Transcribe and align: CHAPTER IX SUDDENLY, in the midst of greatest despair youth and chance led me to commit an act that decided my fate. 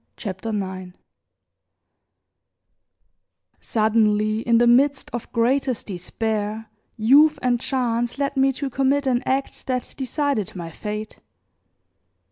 CHAPTER 0.17 0.49
IX 0.49 0.93
SUDDENLY, 3.59 4.39
in 4.39 4.57
the 4.57 4.65
midst 4.65 5.11
of 5.11 5.31
greatest 5.31 5.85
despair 5.85 6.71
youth 6.97 7.37
and 7.43 7.59
chance 7.59 8.17
led 8.17 8.35
me 8.35 8.51
to 8.53 8.71
commit 8.71 9.05
an 9.05 9.21
act 9.27 9.67
that 9.67 9.93
decided 9.95 10.55
my 10.55 10.71
fate. 10.71 11.19